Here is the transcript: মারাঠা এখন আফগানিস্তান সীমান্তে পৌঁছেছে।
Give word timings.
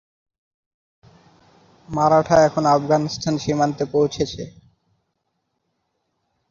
মারাঠা 1.89 2.37
এখন 2.47 2.63
আফগানিস্তান 2.67 3.35
সীমান্তে 3.37 3.83
পৌঁছেছে। 3.93 4.43